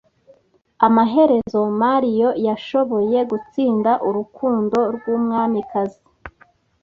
Amaherezo, 0.87 1.61
Mario 1.81 2.29
yashoboye 2.47 3.17
gutsinda 3.31 3.91
urukundo 4.07 4.77
rwumwamikazi. 4.95 6.01